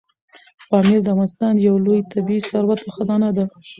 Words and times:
پامیر 0.69 0.99
د 1.03 1.07
افغانستان 1.13 1.53
یو 1.67 1.75
لوی 1.85 1.99
طبعي 2.11 2.39
ثروت 2.49 2.79
او 2.83 2.91
خزانه 2.95 3.29
ده. 3.37 3.45